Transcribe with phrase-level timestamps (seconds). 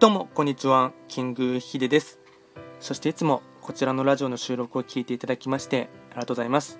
[0.00, 0.92] どうもこんにちは。
[1.08, 2.20] キングヒデです。
[2.78, 6.78] そしていつもこちらのラジオの収録を聞いていただきましてありがとうございます。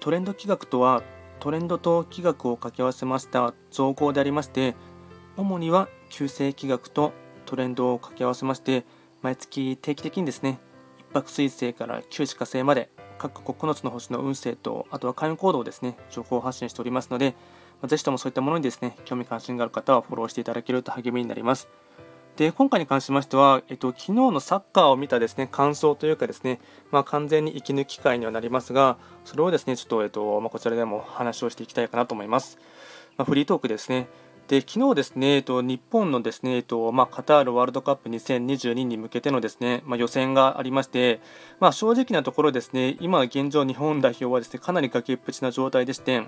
[0.00, 1.02] トレンド企画とは
[1.38, 4.74] トレンドと企画を掛け合わせました造語でありまして
[5.36, 7.12] 主には旧世企画と
[7.44, 8.86] トレンドを掛け合わせまして
[9.20, 10.60] 毎月定期的にですね
[10.98, 12.88] 一泊水星から九死火星まで
[13.18, 17.34] 各9つの星の運勢とあとは開運行動をですね情報発信しておりますので
[17.86, 21.68] ぜひともそういったものにですね興味関心がある方はフォローしていただけると励みになります。
[22.36, 26.58] で今回に関しましては、えっと、昨日のサッカーを見たですね感想というかですね、
[26.90, 32.58] まあ、完全に息抜き会にはなりますが、それをですねちょっと、えっとまあ、こちらでも話をしていきたいかなと思います。
[33.16, 34.08] まあ、フリートークですね。
[34.48, 41.20] で昨日ですね、えっと、日本のですね、えっとまあ、カタールワールドカップ2022に向けてのですね、まあ、予選がありまして、
[41.60, 46.24] まあ、正直なところですね、今現状日本代表はですねかなり崖っぷちな状態でして、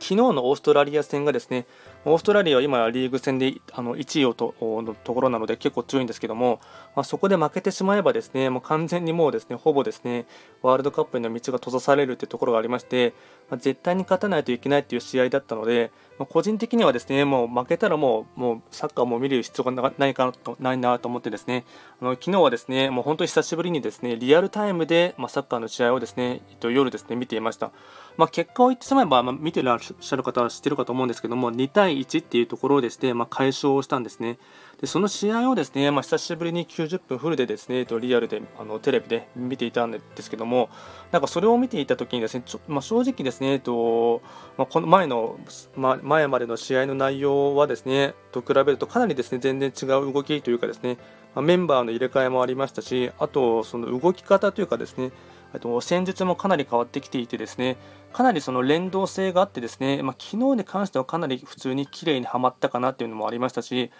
[0.00, 1.66] 昨日のオーストラリア戦がですね、
[2.04, 6.60] オーストラリアは今リーグ戦であの1位をとのところなので結構強いんですけども、
[6.94, 10.26] まあ、そこで負けてしまえばですね、もう完全にもうですね、ほぼですね、
[10.62, 13.14] ワールドカップへの道が閉ざされるというところがありまして、
[13.50, 21.64] まあ、絶対に勝たないといけないという試合だったので、まあ、個人的にはですね、もう負けたらもうもうサッカーも見る必要がないかなとないなと思ってですね、
[22.00, 27.70] あの昨日はですね、もう本当に久しぶりにですね、リアルタイムで、まあ、サッカーの試合をですね、えっと、夜ですね、見ていました。
[28.16, 34.38] まあ、結果を言ってしまえば、まあ、見てらっしゃる方は知ってるかと思うんですけども、2対1っていうところでして、まあ、解消したんですね。
[34.80, 40.70] でその試合をですね、まあ、久しぶりに90分フルでですね、リアルであのテレビで見ていたんですけども、
[41.10, 44.22] なんかそれを見ていたときにですね、ちょまあ、正直ですね、と
[44.56, 45.38] まあ、この前の、
[45.76, 50.96] まあ、前までの試合の内容はですね、と比べるとかなりですね、全然違う動きというかですね、
[51.34, 55.10] まあ、メンバーの入れ替えもありましたし、あとその動き方というかですね、
[55.60, 57.76] と戦術もかなり変わってきていてですね
[58.12, 63.90] かなりその連動性があってですね、まあ、昨日に関してはかなり普通に綺麗にはまったかなっていうのもありましたし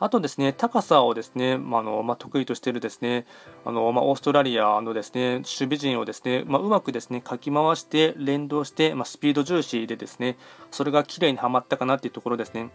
[0.00, 3.26] あとですね高さをですね、まあのまあ、得意としているですね
[3.64, 10.36] あの、まあ、オーストラリアのですね守備陣をですね、まあ、うまくですねかき回して連動して、ま、スピード重視でですね
[10.70, 12.70] それが綺麗にはまったかなっていうところですね。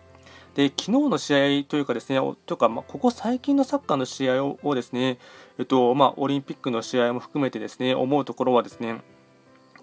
[0.55, 5.17] で昨日の試合というかですね、というか、まあ、ここ最近のサッカーの試合をですね、
[5.57, 9.01] えっとまあ、オリンピックの試合も含めてですね、思うところはですね、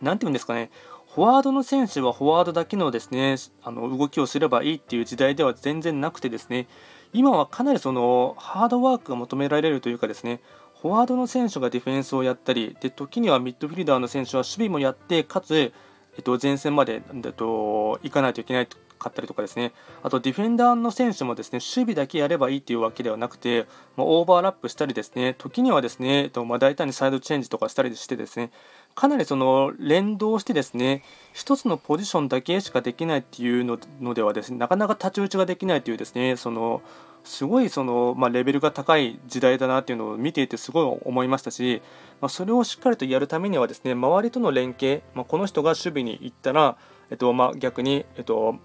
[0.00, 0.70] なんていうんですかね、
[1.14, 6.69] フォワードの選手はフォワードだけのですね、あの動きをすればいいっていう時代では全然なくてですね、
[7.12, 10.41] 今はかなりそのハードワークが求められるというかですね、
[10.81, 15.72] フォワードの選手がディフェンスをやったり、で時にはミッドフィルダーの選手は守備もやって、かつ、
[16.16, 18.69] えっと、前線まで、えっと、行かないといけない
[19.00, 19.72] かったりとかですね、
[20.05, 23.66] あとディフェンダーの選手もですね守備だけやればいいというわけではなくて、
[23.97, 28.53] まあ、オーバーラップしたりですね、時にはですね、えっとまあ、大胆にサイドチェンジとかしたりしてですね、
[28.94, 31.03] かなりその連動してですね、
[31.34, 36.82] 1つのポジションだけしかできないっていうのではですね、なかなか太刀打ちができないというですね、その
[37.25, 41.82] すごいその、まあ、レベルが高い時代だなっていうのを見ていてすごい思いましたし、
[42.21, 46.77] まあ、それをしっかりとやるためにはですね周りとの連携、まあ、この人が守備に行ったら、
[47.11, 48.56] えっとまあ、逆に、えっと、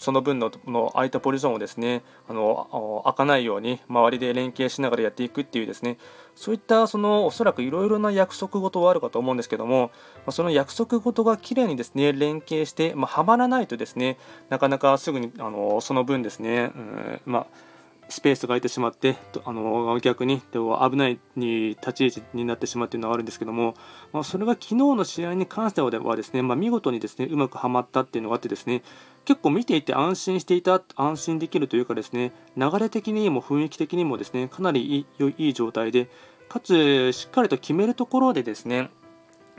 [0.00, 5.98] その分のの空いたポジションをですねあの開かないように周りで連携しながらやっていくっていうですね
[6.34, 9.90] そういったそのおそらくいろいろな約束事はあるかと思うんですけども
[10.30, 14.16] その約束事がきれいにですね連携して、まあ、はまらないとですね
[14.48, 17.46] なかなかすぐにあのその分ですね、うんまあ
[18.10, 23.74] スペースが空いてしまってあの逆に危ないに立ち位置になってしまうというのはあるんですけども、
[24.12, 28.82] まあ、それが昨日の試合に関してはですね、まあ、見事にですねうまくはまったっていうのがあってですね
[29.24, 36.08] 結構見ていて安心していた安心できるというかですね流れ的にも雰囲気的にもですねかなりいい状態で
[36.48, 38.90] かつしっかりと決めるところでですね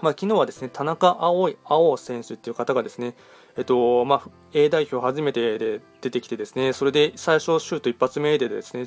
[0.02, 3.14] まあ、昨日はですね田中碧選手っていう方がですね
[3.58, 8.86] えっとまあ、A 代表初めてで出てきてですねそれで最初シュート一発目でですね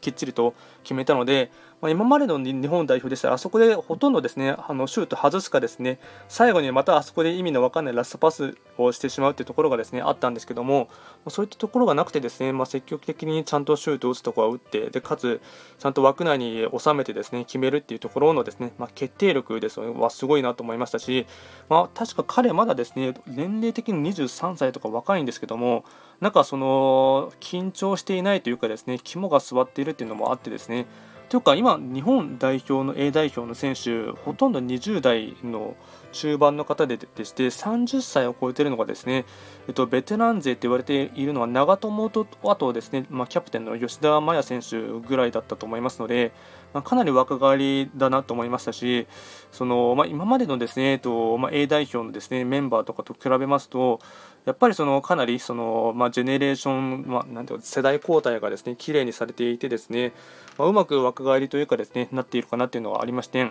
[0.00, 1.50] きっちりと決めたので、
[1.82, 10.88] まあ、今までの日本代表でしたらあそこでほとんどですねあのシュート外すかですね最後にまたあそこで意味の分かんないラストパスをしてしまうというところがですねあったんですけども
[11.28, 15.40] そういったところがなくてですね、まあ、積極的にちゃんとシュートを打つところは打ってでかつ
[15.78, 21.26] ちゃんと枠内に収めてですね決めるっていうところのですね、まあ、決定力ですはすごいなと思いましたし、
[21.68, 25.84] まあ、確か彼まだですね年齢的に23歳とか若いんですけども
[26.20, 30.86] なんかその緊張していないというかですね肝が据わっているっていうのもあってですね
[31.28, 35.76] というか今日本代表の A 代表の選手ほとんど20代の
[36.12, 39.26] 中盤の方ででして30歳を超えているのがですね、
[39.66, 46.32] えっと、ベテラン勢と言われているのは長友とあとですね、まあ、キャプテンの吉田麻也選手ぐらいだったと思いますので、
[46.72, 49.06] まあ、かなり若返りだなと思いましたし、
[49.52, 54.00] そのまあ、今までのですね、えっとま、A 代表のですねメンバーとかと比べますと、
[54.44, 60.12] やっぱりそのかなりその、まあ、ジェネレーション、まあ、なんていう世代交代がですね綺麗にされていてですね、
[60.56, 63.50] まあ、うまく若返りというかですねなっているかなっていうのがありまして。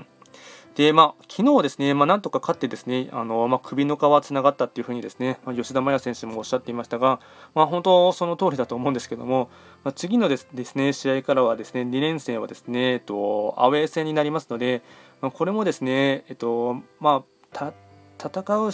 [0.75, 7.19] で、まあ、昨日ですね、まあ、なんとか勝ってですね、あのまあ、首の皮つながったっていうふうにですね、まあ、吉田麻也選手もおっしゃっていましたが、
[7.55, 9.49] まあ、本当その通りだと思うんですけども、
[9.83, 14.83] まあ、次のですですね試合からはですね2連戦はですね、えっと、アウェー戦になりますので、
[15.19, 17.73] まあ、これもですね、えっとまあ、
[18.17, 18.71] 戦う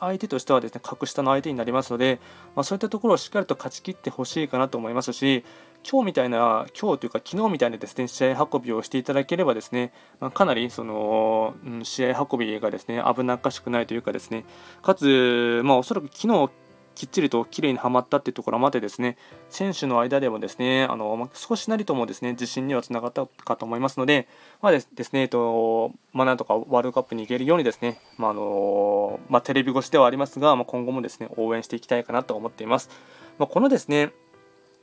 [0.00, 2.20] 相手としてはですね格下の相手になりますので、
[2.54, 5.44] まあ、そういったところをしっかりと勝ち切ってほしいかなと思いますし、
[5.88, 14.44] 今日みたいな、今日というか昨日みたいなですね試合運びをしていただければですね、まあ、かなりその、うん、試合運びがですね危なっかしくないというかですね、
[14.82, 16.50] かつ、まあ、おそらく昨日
[16.96, 19.16] きっちりと綺麗にはまったっていうところまでですね
[19.50, 24.26] 選手の間でもですねあの、少しなりともですね自信にはつながったかと思いますので、
[24.62, 32.90] まあ、ですね、えっとまあ、なんとかワールドカップに行けるようにですね、まあのまあ、テレビ越しではありますが、まあ、今後もですね応援していきたいかなと思っています。
[33.38, 34.12] まあ、このですね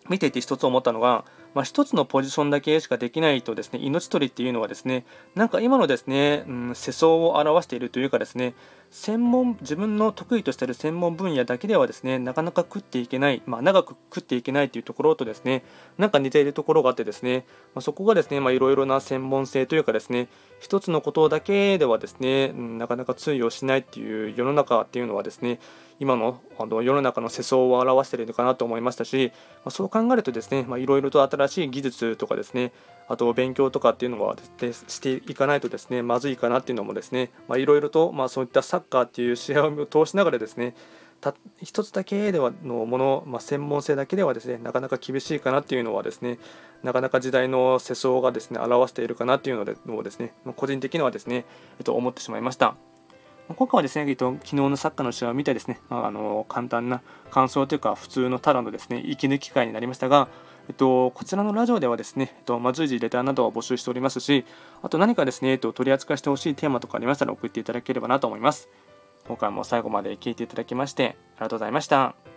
[0.10, 5.06] 見ていて一つ思ったのが、まあ、一つのポジションだけしかできないとですね命取りっていうのはですね
[5.36, 8.54] なんか今のですね、うん、世相を表しているというかですね
[8.94, 15.64] 専門自分の得意としている専門分野だけではですねなかなか食っていけない、まあ、長く食っていけないというところとですね
[15.98, 20.28] なんか似ているところがあってですね、まあ、そこがですねいろいろな専門性というかですね
[20.60, 25.60] 一つのことだけではですね、なかなか通用しないっていう世の中っていうのはですね
[26.00, 32.72] 今のあの世の中の世相を表しているのかなと思いましたし、まあ、そう考えるとですねいろいろと新しい技術とかですね
[33.08, 40.76] あと勉強とかっていうのはでしていかないとですねまずいかなっていうのもですねいろいろと、まあ、そういったサッカーっていう試合を通しながらですね
[41.22, 46.38] た一つだけではのもの、まあ、専門性だけではですねなかなか厳しいかなっていうのはですね
[46.84, 51.46] なかなか時代の世相がですね表しているかなっていうのでをですね個人的にはですね、
[51.80, 52.76] えっと、思ってしまいました。
[53.50, 60.30] 今回はですね、えっと、昨日のサッカーの試合を見てですね、あの簡単な感想というか、普通のただのですね、息抜き会になりましたが、
[60.70, 64.46] えっと、こちらのラジオではですね、えっとまあ、随時レターなどを募集しておりますし、
[64.82, 68.70] あと何かですね、えっと、取り扱いしてほしいテーマとかありましたら送っていただければなと思います。
[69.28, 72.33] 今回も最後まで聞いていただきまして、ありがとうございました。